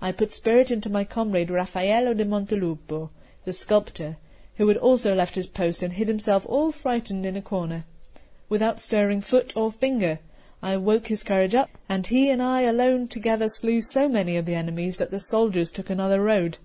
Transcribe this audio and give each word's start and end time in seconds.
I 0.00 0.12
put 0.12 0.32
spirit 0.32 0.70
into 0.70 0.88
my 0.88 1.02
comrade 1.02 1.50
Raffaello 1.50 2.14
da 2.14 2.22
Montelupo, 2.22 3.10
the 3.42 3.52
sculptor, 3.52 4.16
who 4.58 4.68
had 4.68 4.76
also 4.76 5.12
left 5.12 5.34
his 5.34 5.48
post 5.48 5.82
and 5.82 5.94
hid 5.94 6.06
himself 6.06 6.46
all 6.48 6.70
frightened 6.70 7.26
in 7.26 7.36
a 7.36 7.42
corner, 7.42 7.84
without 8.48 8.78
stirring 8.80 9.20
foot 9.22 9.52
or 9.56 9.72
finger; 9.72 10.20
I 10.62 10.76
woke 10.76 11.08
his 11.08 11.24
courage 11.24 11.56
up, 11.56 11.70
and 11.88 12.06
he 12.06 12.30
and 12.30 12.40
I 12.40 12.60
alone 12.60 13.08
together 13.08 13.48
slew 13.48 13.82
so 13.82 14.08
many 14.08 14.36
of 14.36 14.46
the 14.46 14.54
enemies 14.54 14.98
that 14.98 15.10
the 15.10 15.18
soldiers 15.18 15.72
took 15.72 15.90
another 15.90 16.22
road. 16.22 16.58